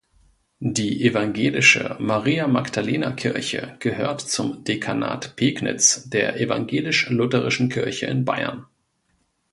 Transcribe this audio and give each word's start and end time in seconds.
Die 0.65 1.05
evangelische 1.05 1.95
Maria-Magdalena-Kirche 1.99 3.75
gehört 3.77 4.21
zum 4.21 4.63
Dekanat 4.63 5.35
Pegnitz 5.35 6.09
der 6.09 6.39
Evangelisch-Lutherischen 6.41 7.69
Kirche 7.69 8.07
in 8.07 8.25
Bayern. 8.25 8.65